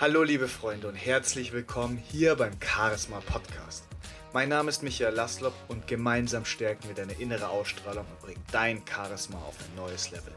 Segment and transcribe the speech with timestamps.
[0.00, 3.82] Hallo liebe Freunde und herzlich willkommen hier beim Charisma Podcast.
[4.32, 8.80] Mein Name ist Michael Laslop und gemeinsam stärken wir deine innere Ausstrahlung und bringen dein
[8.86, 10.32] Charisma auf ein neues Level.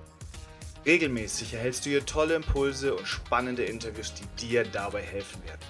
[0.83, 5.61] Regelmäßig erhältst du hier tolle Impulse und spannende Interviews, die dir dabei helfen werden.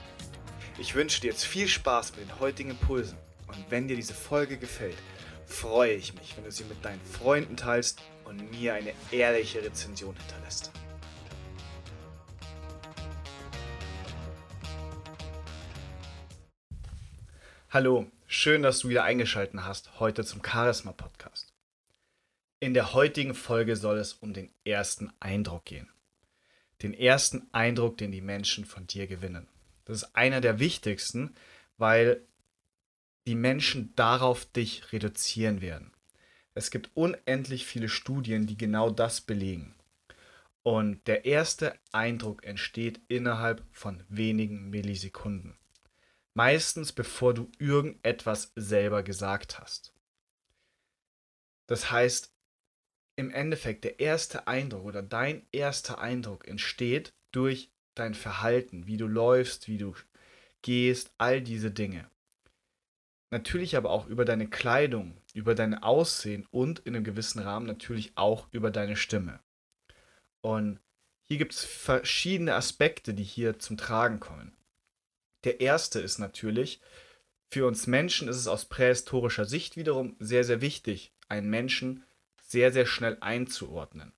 [0.79, 4.55] Ich wünsche dir jetzt viel Spaß mit den heutigen Impulsen und wenn dir diese Folge
[4.55, 4.95] gefällt,
[5.45, 10.15] freue ich mich, wenn du sie mit deinen Freunden teilst und mir eine ehrliche Rezension
[10.15, 10.71] hinterlässt.
[17.73, 21.53] Hallo, schön, dass du wieder eingeschaltet hast heute zum Charisma Podcast.
[22.59, 25.87] In der heutigen Folge soll es um den ersten Eindruck gehen.
[26.81, 29.47] Den ersten Eindruck, den die Menschen von dir gewinnen.
[29.85, 31.33] Das ist einer der wichtigsten,
[31.77, 32.21] weil
[33.25, 35.93] die Menschen darauf dich reduzieren werden.
[36.53, 39.75] Es gibt unendlich viele Studien, die genau das belegen.
[40.61, 45.55] Und der erste Eindruck entsteht innerhalb von wenigen Millisekunden.
[46.33, 49.93] Meistens bevor du irgendetwas selber gesagt hast.
[51.67, 52.33] Das heißt,
[53.17, 59.07] im Endeffekt der erste Eindruck oder dein erster Eindruck entsteht durch dein Verhalten, wie du
[59.07, 59.93] läufst, wie du
[60.61, 62.09] gehst, all diese Dinge.
[63.31, 68.17] Natürlich aber auch über deine Kleidung, über dein Aussehen und in einem gewissen Rahmen natürlich
[68.17, 69.39] auch über deine Stimme.
[70.41, 70.79] Und
[71.23, 74.51] hier gibt es verschiedene Aspekte, die hier zum Tragen kommen.
[75.43, 76.81] Der erste ist natürlich,
[77.49, 82.03] für uns Menschen ist es aus prähistorischer Sicht wiederum sehr, sehr wichtig, einen Menschen
[82.41, 84.13] sehr, sehr schnell einzuordnen.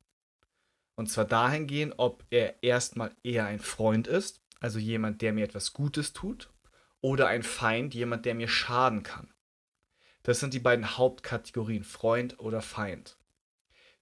[0.96, 5.74] Und zwar dahingehend, ob er erstmal eher ein Freund ist, also jemand, der mir etwas
[5.74, 6.50] Gutes tut,
[7.02, 9.34] oder ein Feind, jemand, der mir schaden kann.
[10.24, 13.18] Das sind die beiden Hauptkategorien, Freund oder Feind.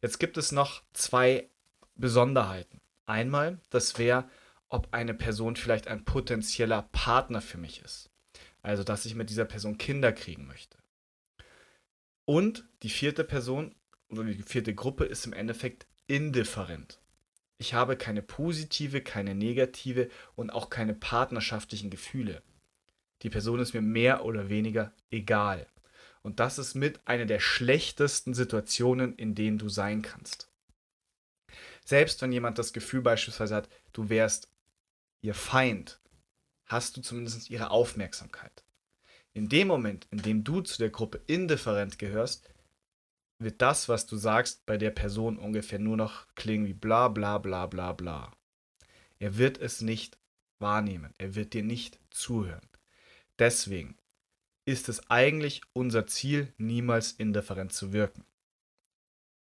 [0.02, 1.50] Jetzt gibt es noch zwei
[1.96, 2.80] Besonderheiten.
[3.06, 4.30] Einmal, das wäre
[4.72, 8.10] ob eine Person vielleicht ein potenzieller Partner für mich ist.
[8.64, 10.78] Also, dass ich mit dieser Person Kinder kriegen möchte.
[12.26, 13.76] Und die vierte Person
[14.10, 17.00] oder die vierte Gruppe ist im Endeffekt indifferent.
[17.58, 22.42] Ich habe keine positive, keine negative und auch keine partnerschaftlichen Gefühle.
[23.22, 25.68] Die Person ist mir mehr oder weniger egal.
[26.24, 30.50] Und das ist mit einer der schlechtesten Situationen, in denen du sein kannst.
[31.84, 34.51] Selbst wenn jemand das Gefühl beispielsweise hat, du wärst
[35.22, 36.00] ihr Feind,
[36.66, 38.64] hast du zumindest ihre Aufmerksamkeit.
[39.34, 42.50] In dem Moment, in dem du zu der Gruppe indifferent gehörst,
[43.40, 47.38] wird das, was du sagst, bei der Person ungefähr nur noch klingen wie bla bla
[47.38, 48.32] bla bla bla.
[49.20, 50.18] Er wird es nicht
[50.60, 52.68] wahrnehmen, er wird dir nicht zuhören.
[53.40, 53.98] Deswegen
[54.66, 58.26] ist es eigentlich unser Ziel, niemals indifferent zu wirken.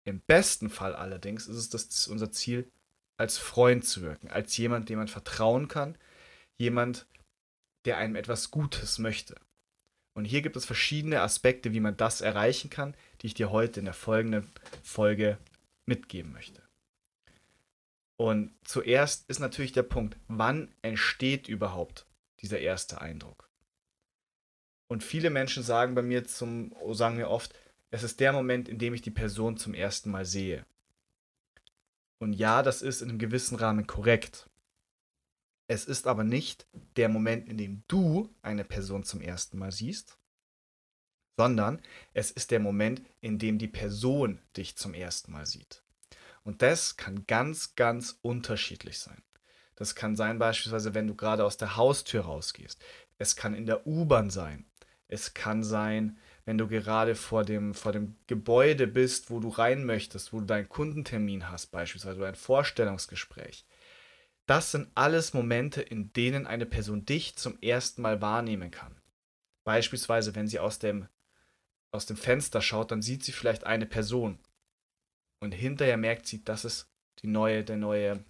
[0.05, 2.71] Im besten Fall allerdings ist es das, unser Ziel,
[3.17, 5.97] als Freund zu wirken, als jemand, dem man vertrauen kann,
[6.57, 7.07] jemand,
[7.85, 9.35] der einem etwas Gutes möchte.
[10.15, 13.79] Und hier gibt es verschiedene Aspekte, wie man das erreichen kann, die ich dir heute
[13.79, 14.51] in der folgenden
[14.83, 15.37] Folge
[15.85, 16.61] mitgeben möchte.
[18.17, 22.05] Und zuerst ist natürlich der Punkt, wann entsteht überhaupt
[22.41, 23.49] dieser erste Eindruck?
[24.87, 27.53] Und viele Menschen sagen bei mir zum, sagen mir oft,
[27.89, 30.65] es ist der Moment, in dem ich die Person zum ersten Mal sehe.
[32.23, 34.49] Und ja, das ist in einem gewissen Rahmen korrekt.
[35.67, 40.17] Es ist aber nicht der Moment, in dem du eine Person zum ersten Mal siehst,
[41.37, 41.81] sondern
[42.13, 45.83] es ist der Moment, in dem die Person dich zum ersten Mal sieht.
[46.43, 49.21] Und das kann ganz, ganz unterschiedlich sein.
[49.75, 52.81] Das kann sein beispielsweise, wenn du gerade aus der Haustür rausgehst.
[53.17, 54.65] Es kann in der U-Bahn sein.
[55.09, 59.85] Es kann sein, wenn du gerade vor dem, vor dem Gebäude bist, wo du rein
[59.85, 63.65] möchtest, wo du deinen Kundentermin hast, beispielsweise oder ein Vorstellungsgespräch.
[64.45, 68.99] Das sind alles Momente, in denen eine Person dich zum ersten Mal wahrnehmen kann.
[69.63, 71.07] Beispielsweise, wenn sie aus dem,
[71.91, 74.39] aus dem Fenster schaut, dann sieht sie vielleicht eine Person.
[75.39, 76.89] Und hinterher merkt sie, das ist
[77.21, 78.23] die neue, der neue,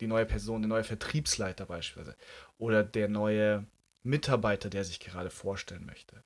[0.00, 2.16] die neue Person, der neue Vertriebsleiter beispielsweise.
[2.58, 3.66] Oder der neue
[4.02, 6.24] Mitarbeiter, der sich gerade vorstellen möchte.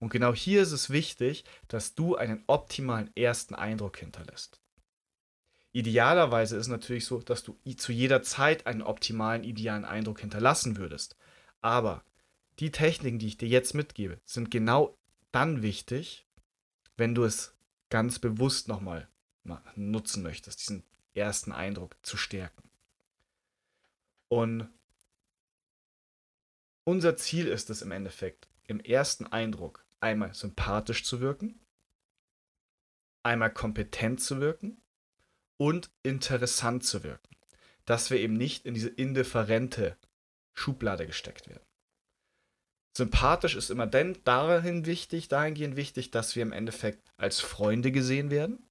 [0.00, 4.60] Und genau hier ist es wichtig, dass du einen optimalen ersten Eindruck hinterlässt.
[5.72, 10.78] Idealerweise ist es natürlich so, dass du zu jeder Zeit einen optimalen, idealen Eindruck hinterlassen
[10.78, 11.16] würdest.
[11.60, 12.02] Aber
[12.58, 14.98] die Techniken, die ich dir jetzt mitgebe, sind genau
[15.30, 16.26] dann wichtig,
[16.96, 17.54] wenn du es
[17.88, 19.08] ganz bewusst nochmal
[19.76, 20.82] nutzen möchtest, diesen
[21.14, 22.68] ersten Eindruck zu stärken.
[24.28, 24.68] Und
[26.84, 31.60] unser Ziel ist es im Endeffekt, im ersten Eindruck einmal sympathisch zu wirken,
[33.22, 34.80] einmal kompetent zu wirken
[35.56, 37.36] und interessant zu wirken.
[37.84, 39.96] Dass wir eben nicht in diese indifferente
[40.54, 41.64] Schublade gesteckt werden.
[42.96, 48.30] Sympathisch ist immer denn dahin wichtig, dahingehend wichtig, dass wir im Endeffekt als Freunde gesehen
[48.30, 48.68] werden.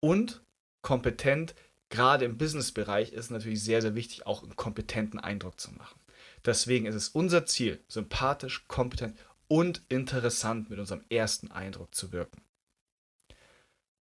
[0.00, 0.44] Und
[0.82, 1.54] kompetent,
[1.88, 6.00] gerade im Businessbereich, ist natürlich sehr, sehr wichtig, auch einen kompetenten Eindruck zu machen.
[6.44, 9.16] Deswegen ist es unser Ziel, sympathisch, kompetent
[9.48, 12.42] und interessant mit unserem ersten Eindruck zu wirken.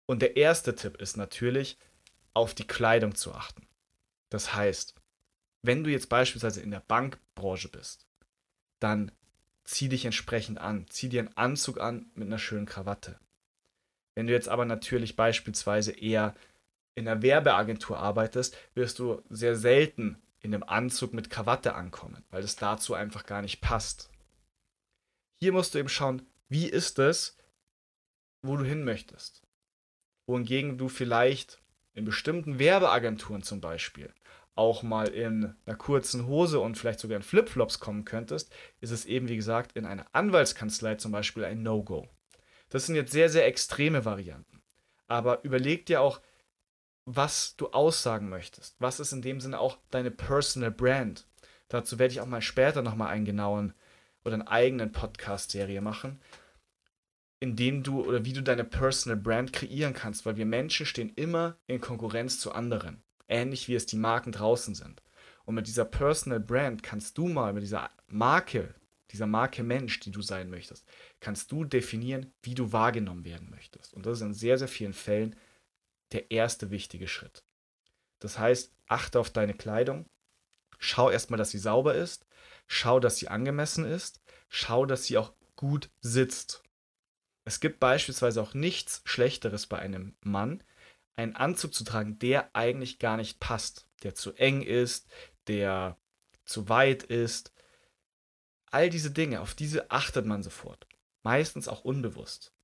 [0.06, 1.78] Und der erste Tipp ist natürlich,
[2.34, 3.66] auf die Kleidung zu achten.
[4.28, 4.94] Das heißt,
[5.62, 8.06] wenn du jetzt beispielsweise in der Bankbranche bist,
[8.78, 9.12] dann
[9.64, 10.86] zieh dich entsprechend an.
[10.88, 13.18] Zieh dir einen Anzug an mit einer schönen Krawatte.
[14.14, 16.34] Wenn du jetzt aber natürlich beispielsweise eher
[16.94, 22.42] in einer Werbeagentur arbeitest, wirst du sehr selten in einem Anzug mit Krawatte ankommen, weil
[22.42, 24.09] es dazu einfach gar nicht passt.
[25.40, 27.38] Hier musst du eben schauen, wie ist es,
[28.42, 29.42] wo du hin möchtest.
[30.26, 31.62] Wohingegen du vielleicht
[31.94, 34.12] in bestimmten Werbeagenturen zum Beispiel
[34.54, 39.06] auch mal in einer kurzen Hose und vielleicht sogar in Flipflops kommen könntest, ist es
[39.06, 42.06] eben, wie gesagt, in einer Anwaltskanzlei zum Beispiel ein No-Go.
[42.68, 44.62] Das sind jetzt sehr, sehr extreme Varianten.
[45.08, 46.20] Aber überleg dir auch,
[47.06, 48.76] was du aussagen möchtest.
[48.78, 51.26] Was ist in dem Sinne auch deine Personal Brand?
[51.68, 53.72] Dazu werde ich auch mal später nochmal einen genauen
[54.24, 56.20] oder einen eigenen Podcast-Serie machen,
[57.40, 61.12] in dem du oder wie du deine Personal Brand kreieren kannst, weil wir Menschen stehen
[61.16, 65.02] immer in Konkurrenz zu anderen ähnlich wie es die Marken draußen sind.
[65.44, 68.74] Und mit dieser Personal Brand kannst du mal, mit dieser Marke,
[69.10, 70.84] dieser Marke Mensch, die du sein möchtest,
[71.20, 73.94] kannst du definieren, wie du wahrgenommen werden möchtest.
[73.94, 75.36] Und das ist in sehr, sehr vielen Fällen
[76.12, 77.44] der erste wichtige Schritt.
[78.18, 80.06] Das heißt, achte auf deine Kleidung,
[80.78, 82.26] schau erstmal, dass sie sauber ist,
[82.70, 86.62] schau, dass sie angemessen ist, schau, dass sie auch gut sitzt.
[87.44, 90.62] Es gibt beispielsweise auch nichts Schlechteres bei einem Mann,
[91.16, 95.10] einen Anzug zu tragen, der eigentlich gar nicht passt, der zu eng ist,
[95.48, 95.98] der
[96.44, 97.52] zu weit ist.
[98.70, 100.86] All diese Dinge, auf diese achtet man sofort.
[101.24, 102.54] Meistens auch unbewusst.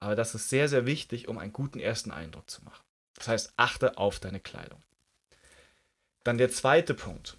[0.00, 2.84] Aber das ist sehr, sehr wichtig, um einen guten ersten Eindruck zu machen.
[3.14, 4.82] Das heißt, achte auf deine Kleidung.
[6.24, 7.38] Dann der zweite Punkt.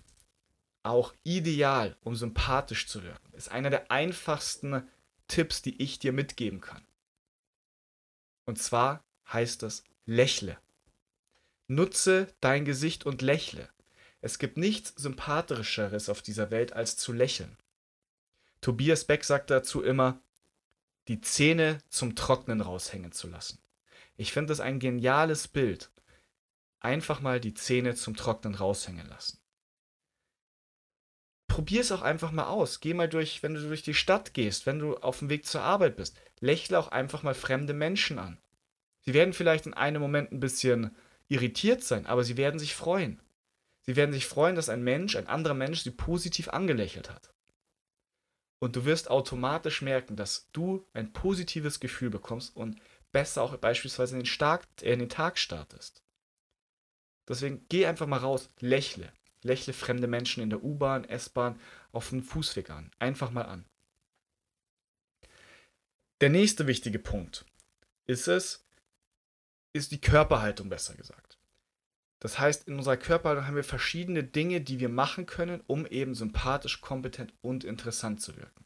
[0.84, 4.88] Auch ideal, um sympathisch zu wirken, ist einer der einfachsten
[5.28, 6.86] Tipps, die ich dir mitgeben kann.
[8.46, 10.58] Und zwar heißt es lächle.
[11.68, 13.70] Nutze dein Gesicht und lächle.
[14.22, 17.58] Es gibt nichts Sympathischeres auf dieser Welt, als zu lächeln.
[18.60, 20.22] Tobias Beck sagt dazu immer,
[21.08, 23.60] die Zähne zum Trocknen raushängen zu lassen.
[24.18, 25.92] Ich finde das ein geniales Bild.
[26.80, 29.41] Einfach mal die Zähne zum Trocknen raushängen lassen.
[31.52, 32.80] Probier es auch einfach mal aus.
[32.80, 35.62] Geh mal durch, wenn du durch die Stadt gehst, wenn du auf dem Weg zur
[35.62, 36.16] Arbeit bist.
[36.40, 38.38] Lächle auch einfach mal fremde Menschen an.
[39.02, 40.96] Sie werden vielleicht in einem Moment ein bisschen
[41.28, 43.22] irritiert sein, aber sie werden sich freuen.
[43.82, 47.34] Sie werden sich freuen, dass ein Mensch, ein anderer Mensch sie positiv angelächelt hat.
[48.60, 52.80] Und du wirst automatisch merken, dass du ein positives Gefühl bekommst und
[53.12, 56.02] besser auch beispielsweise in den, Stark, äh, in den Tag startest.
[57.28, 59.12] Deswegen geh einfach mal raus, lächle.
[59.44, 61.60] Lächle fremde Menschen in der U-Bahn, S-Bahn,
[61.92, 62.92] auf dem Fußweg an.
[63.00, 63.66] Einfach mal an.
[66.22, 67.46] Der nächste wichtige Punkt
[68.06, 68.68] ist es,
[69.74, 71.40] ist die Körperhaltung besser gesagt.
[72.20, 76.14] Das heißt, in unserer Körperhaltung haben wir verschiedene Dinge, die wir machen können, um eben
[76.14, 78.66] sympathisch, kompetent und interessant zu wirken.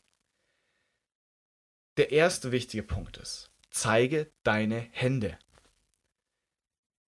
[1.96, 5.40] Der erste wichtige Punkt ist, zeige deine Hände.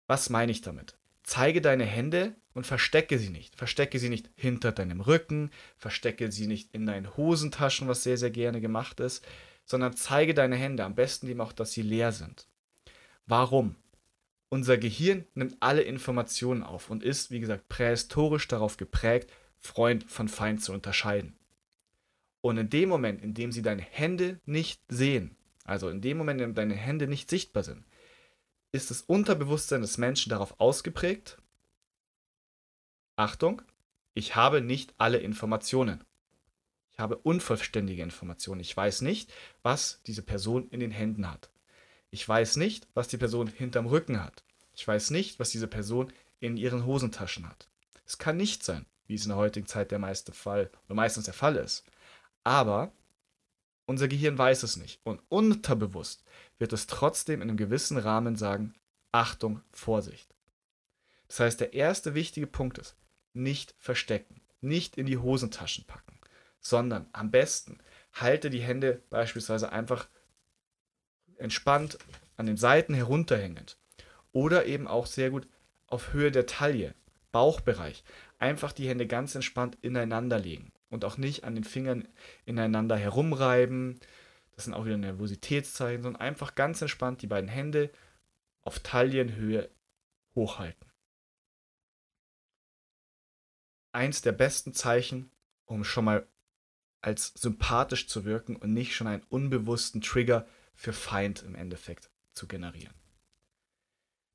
[0.06, 0.98] Was meine ich damit?
[1.22, 3.56] Zeige deine Hände und verstecke sie nicht.
[3.56, 8.30] Verstecke sie nicht hinter deinem Rücken, verstecke sie nicht in deinen Hosentaschen, was sehr, sehr
[8.30, 9.24] gerne gemacht ist,
[9.64, 12.46] sondern zeige deine Hände, am besten eben auch, dass sie leer sind.
[13.26, 13.76] Warum?
[14.48, 19.30] Unser Gehirn nimmt alle Informationen auf und ist, wie gesagt, prähistorisch darauf geprägt,
[19.60, 21.36] Freund von Feind zu unterscheiden.
[22.40, 26.40] Und in dem Moment, in dem sie deine Hände nicht sehen, also in dem Moment,
[26.40, 27.84] in dem deine Hände nicht sichtbar sind,
[28.72, 31.38] ist das Unterbewusstsein des Menschen darauf ausgeprägt,
[33.20, 33.60] Achtung,
[34.14, 36.02] ich habe nicht alle Informationen.
[36.90, 38.62] Ich habe unvollständige Informationen.
[38.62, 39.30] Ich weiß nicht,
[39.62, 41.50] was diese Person in den Händen hat.
[42.10, 44.42] Ich weiß nicht, was die Person hinterm Rücken hat.
[44.74, 46.10] Ich weiß nicht, was diese Person
[46.40, 47.68] in ihren Hosentaschen hat.
[48.06, 51.26] Es kann nicht sein, wie es in der heutigen Zeit der meiste Fall oder meistens
[51.26, 51.84] der Fall ist.
[52.42, 52.90] Aber
[53.84, 56.24] unser Gehirn weiß es nicht und unterbewusst
[56.56, 58.72] wird es trotzdem in einem gewissen Rahmen sagen,
[59.12, 60.34] Achtung, Vorsicht.
[61.28, 62.96] Das heißt, der erste wichtige Punkt ist,
[63.32, 66.18] nicht verstecken, nicht in die Hosentaschen packen,
[66.60, 67.78] sondern am besten
[68.12, 70.08] halte die Hände beispielsweise einfach
[71.36, 71.98] entspannt
[72.36, 73.78] an den Seiten herunterhängend.
[74.32, 75.48] Oder eben auch sehr gut
[75.86, 76.94] auf Höhe der Taille.
[77.32, 78.04] Bauchbereich.
[78.38, 82.08] Einfach die Hände ganz entspannt ineinander legen und auch nicht an den Fingern
[82.44, 84.00] ineinander herumreiben.
[84.52, 87.90] Das sind auch wieder Nervositätszeichen, sondern einfach ganz entspannt die beiden Hände
[88.62, 89.70] auf Taillenhöhe
[90.34, 90.89] hochhalten.
[93.92, 95.30] Eins der besten Zeichen,
[95.64, 96.26] um schon mal
[97.00, 102.46] als sympathisch zu wirken und nicht schon einen unbewussten Trigger für Feind im Endeffekt zu
[102.46, 102.94] generieren.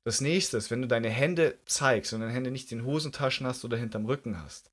[0.04, 3.64] Das nächste ist, wenn du deine Hände zeigst und deine Hände nicht in Hosentaschen hast
[3.64, 4.70] oder hinterm Rücken hast.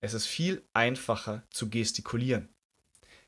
[0.00, 2.48] Es ist viel einfacher zu gestikulieren.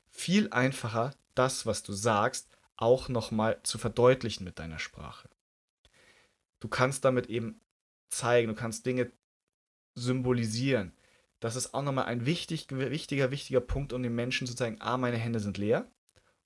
[0.09, 5.29] Viel einfacher, das, was du sagst, auch nochmal zu verdeutlichen mit deiner Sprache.
[6.59, 7.59] Du kannst damit eben
[8.09, 9.11] zeigen, du kannst Dinge
[10.01, 10.93] symbolisieren.
[11.39, 14.97] Das ist auch nochmal ein wichtig, wichtiger, wichtiger Punkt, um den Menschen zu zeigen, ah,
[14.97, 15.89] meine Hände sind leer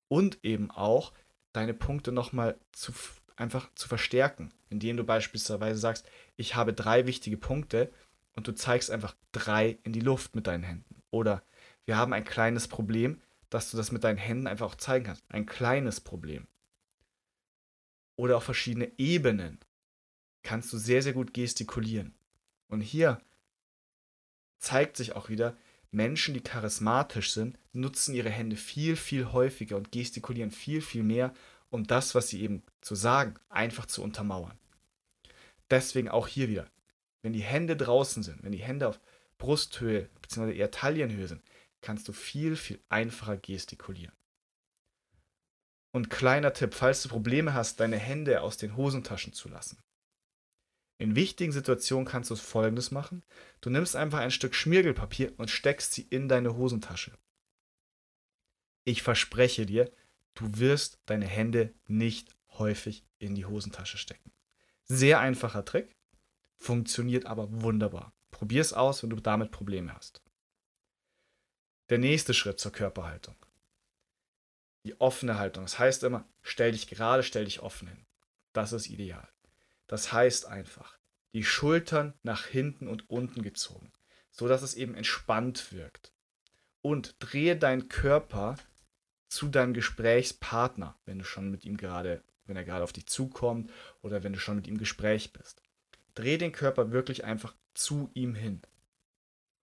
[0.07, 1.13] und eben auch
[1.51, 2.93] deine Punkte nochmal zu,
[3.35, 6.07] einfach zu verstärken, indem du beispielsweise sagst,
[6.37, 7.91] ich habe drei wichtige Punkte
[8.35, 11.01] und du zeigst einfach drei in die Luft mit deinen Händen.
[11.11, 11.43] Oder
[11.85, 15.23] wir haben ein kleines Problem, dass du das mit deinen Händen einfach auch zeigen kannst.
[15.29, 16.47] Ein kleines Problem.
[18.17, 19.59] Oder auch verschiedene Ebenen
[20.43, 22.13] kannst du sehr, sehr gut gestikulieren.
[22.67, 23.21] Und hier
[24.65, 25.55] zeigt sich auch wieder,
[25.91, 31.33] Menschen, die charismatisch sind, nutzen ihre Hände viel, viel häufiger und gestikulieren viel, viel mehr,
[31.69, 34.57] um das, was sie eben zu sagen, einfach zu untermauern.
[35.69, 36.69] Deswegen auch hier wieder,
[37.21, 38.99] wenn die Hände draußen sind, wenn die Hände auf
[39.37, 40.55] Brusthöhe bzw.
[40.55, 41.43] eher Taillenhöhe sind,
[41.81, 44.15] kannst du viel, viel einfacher gestikulieren.
[45.91, 49.77] Und kleiner Tipp, falls du Probleme hast, deine Hände aus den Hosentaschen zu lassen.
[50.97, 53.23] In wichtigen Situationen kannst du folgendes machen.
[53.59, 57.17] Du nimmst einfach ein Stück Schmirgelpapier und steckst sie in deine Hosentasche.
[58.85, 59.91] Ich verspreche dir,
[60.35, 64.31] du wirst deine Hände nicht häufig in die Hosentasche stecken.
[64.85, 65.95] Sehr einfacher Trick,
[66.57, 68.13] funktioniert aber wunderbar.
[68.31, 70.21] Probier es aus, wenn du damit Probleme hast.
[71.89, 73.35] Der nächste Schritt zur Körperhaltung.
[74.85, 75.63] Die offene Haltung.
[75.63, 78.05] Das heißt immer, stell dich gerade, stell dich offen hin.
[78.53, 79.27] Das ist ideal.
[79.87, 80.97] Das heißt einfach,
[81.33, 83.91] die Schultern nach hinten und unten gezogen,
[84.31, 86.13] so dass es eben entspannt wirkt.
[86.81, 88.55] Und drehe deinen Körper
[89.27, 93.69] zu deinem Gesprächspartner, wenn du schon mit ihm gerade, wenn er gerade auf dich zukommt
[94.01, 95.61] oder wenn du schon mit ihm im Gespräch bist.
[96.13, 98.61] Dreh den Körper wirklich einfach zu ihm hin.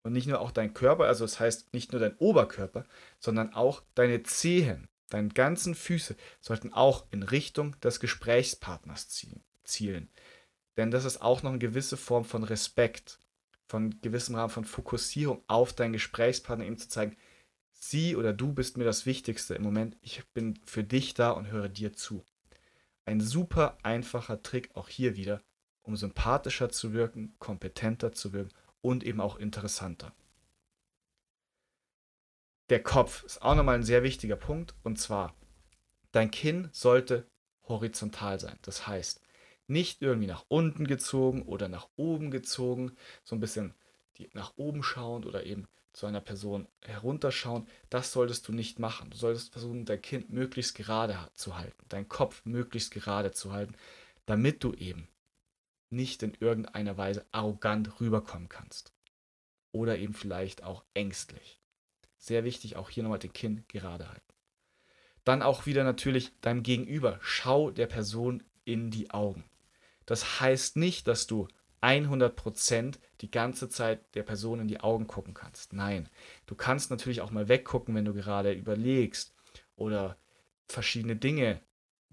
[0.03, 2.85] Und nicht nur auch dein Körper, also das heißt nicht nur dein Oberkörper,
[3.19, 10.09] sondern auch deine Zehen, deine ganzen Füße sollten auch in Richtung des Gesprächspartners ziehen zielen.
[10.77, 13.21] Denn das ist auch noch eine gewisse Form von Respekt,
[13.67, 17.17] von gewissem Rahmen von Fokussierung auf deinen Gesprächspartner, ihm zu zeigen,
[17.73, 21.51] sie oder du bist mir das Wichtigste im Moment, ich bin für dich da und
[21.51, 22.25] höre dir zu.
[23.05, 25.43] Ein super einfacher Trick auch hier wieder,
[25.83, 30.15] um sympathischer zu wirken, kompetenter zu wirken und eben auch interessanter.
[32.69, 35.35] Der Kopf ist auch nochmal ein sehr wichtiger Punkt und zwar,
[36.13, 37.27] dein Kinn sollte
[37.65, 38.59] horizontal sein.
[38.63, 39.21] Das heißt,
[39.67, 42.93] nicht irgendwie nach unten gezogen oder nach oben gezogen,
[43.23, 43.75] so ein bisschen
[44.19, 47.67] die nach oben schauend oder eben zu einer Person herunterschauen.
[47.91, 49.11] Das solltest du nicht machen.
[49.11, 53.75] Du solltest versuchen, dein Kind möglichst gerade zu halten, deinen Kopf möglichst gerade zu halten,
[54.27, 55.09] damit du eben
[55.91, 58.93] nicht in irgendeiner Weise arrogant rüberkommen kannst.
[59.73, 61.61] Oder eben vielleicht auch ängstlich.
[62.19, 64.23] Sehr wichtig, auch hier nochmal den Kinn gerade halten.
[65.25, 67.19] Dann auch wieder natürlich deinem Gegenüber.
[67.23, 69.45] Schau der Person in die Augen.
[70.07, 71.49] Das heißt nicht, dass du
[71.83, 75.73] 100% die ganze Zeit der Person in die Augen gucken kannst.
[75.73, 76.09] Nein,
[76.47, 79.35] du kannst natürlich auch mal weggucken, wenn du gerade überlegst
[79.75, 80.17] oder
[80.69, 81.61] verschiedene Dinge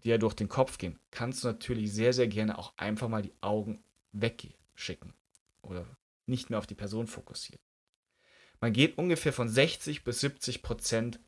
[0.04, 1.00] dir durch den Kopf gehen.
[1.12, 5.14] Kannst du natürlich sehr, sehr gerne auch einfach mal die Augen wegschicken
[5.62, 5.86] oder
[6.26, 7.62] nicht mehr auf die Person fokussieren.
[8.62, 11.20] Man geht ungefähr von 60 bis 70%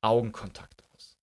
[0.00, 1.16] Augenkontakt aus.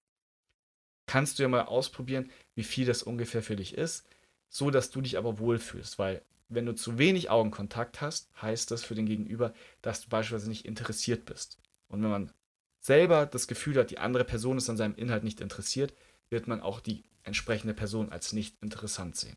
[1.05, 4.05] Kannst du ja mal ausprobieren, wie viel das ungefähr für dich ist
[4.49, 8.83] so dass du dich aber wohlfühlst, weil wenn du zu wenig Augenkontakt hast, heißt das
[8.83, 11.59] für den Gegenüber, dass du beispielsweise nicht interessiert bist.
[11.87, 12.33] Und wenn man
[12.79, 15.93] selber das Gefühl hat, die andere Person ist an seinem Inhalt nicht interessiert,
[16.29, 19.35] wird man auch die entsprechende Person als nicht interessant sehen.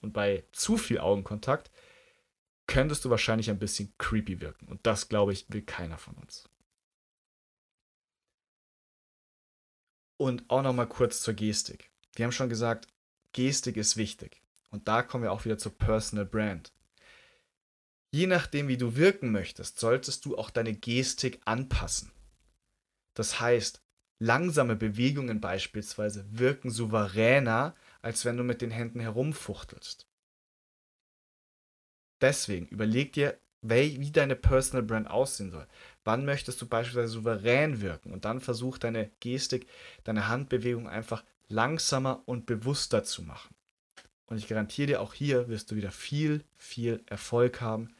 [0.00, 1.70] Und bei zu viel Augenkontakt
[2.66, 4.66] könntest du wahrscheinlich ein bisschen creepy wirken.
[4.66, 6.48] Und das, glaube ich, will keiner von uns.
[10.18, 11.90] Und auch noch mal kurz zur Gestik.
[12.14, 12.88] Wir haben schon gesagt,
[13.36, 14.40] Gestik ist wichtig.
[14.70, 16.72] Und da kommen wir auch wieder zur Personal Brand.
[18.10, 22.10] Je nachdem, wie du wirken möchtest, solltest du auch deine Gestik anpassen.
[23.12, 23.82] Das heißt,
[24.18, 30.08] langsame Bewegungen beispielsweise wirken souveräner, als wenn du mit den Händen herumfuchtelst.
[32.22, 35.66] Deswegen überleg dir, wie deine Personal Brand aussehen soll.
[36.04, 38.12] Wann möchtest du beispielsweise souverän wirken?
[38.12, 39.68] Und dann versuch deine Gestik,
[40.04, 43.54] deine Handbewegung einfach langsamer und bewusster zu machen.
[44.26, 47.94] Und ich garantiere dir, auch hier wirst du wieder viel, viel Erfolg haben,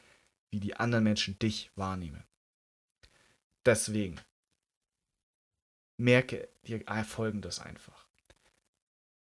[0.49, 2.23] wie die anderen Menschen dich wahrnehmen.
[3.65, 4.19] Deswegen
[5.97, 8.07] merke dir folgendes einfach.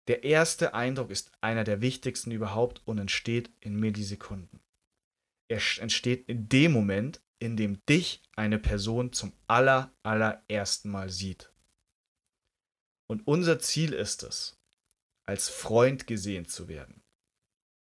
[0.07, 4.61] Der erste Eindruck ist einer der wichtigsten überhaupt und entsteht in Millisekunden.
[5.49, 11.54] Er entsteht in dem Moment, in dem dich eine Person zum aller, allerersten Mal sieht.
[13.07, 14.57] Und unser Ziel ist es,
[15.27, 17.03] als Freund gesehen zu werden.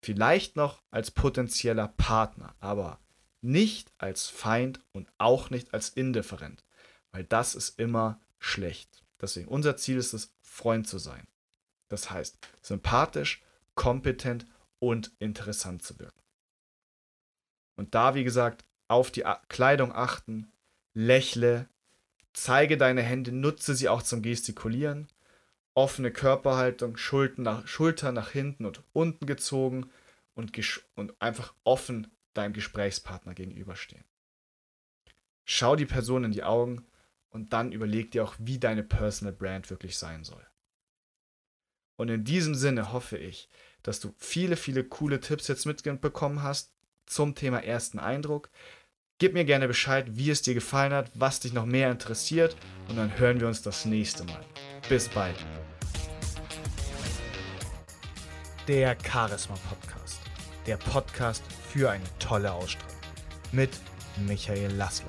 [0.04, 3.00] Vielleicht noch als potenzieller Partner, aber
[3.40, 6.64] nicht als Feind und auch nicht als indifferent,
[7.12, 9.04] weil das ist immer schlecht.
[9.20, 11.26] Deswegen unser Ziel ist es, Freund zu sein.
[11.88, 13.42] Das heißt, sympathisch,
[13.75, 14.46] kompetent
[14.78, 16.22] und interessant zu wirken.
[17.76, 20.50] Und da, wie gesagt, auf die Kleidung achten,
[20.94, 21.68] lächle,
[22.36, 25.08] zeige deine Hände, nutze sie auch zum Gestikulieren,
[25.74, 29.90] offene Körperhaltung, Schultern nach, Schultern nach hinten und unten gezogen
[30.34, 30.52] und,
[30.94, 34.04] und einfach offen deinem Gesprächspartner gegenüberstehen.
[35.44, 36.86] Schau die Person in die Augen
[37.30, 40.46] und dann überleg dir auch, wie deine Personal Brand wirklich sein soll.
[41.96, 43.48] Und in diesem Sinne hoffe ich,
[43.82, 46.74] dass du viele, viele coole Tipps jetzt mitbekommen hast
[47.06, 48.50] zum Thema ersten Eindruck.
[49.18, 52.54] Gib mir gerne Bescheid, wie es dir gefallen hat, was dich noch mehr interessiert
[52.87, 54.44] und dann hören wir uns das nächste Mal.
[54.90, 55.37] Bis bald.
[58.68, 60.20] Der Charisma Podcast.
[60.66, 62.94] Der Podcast für eine tolle Ausstrahlung.
[63.52, 63.70] Mit
[64.26, 65.08] Michael Laszlo.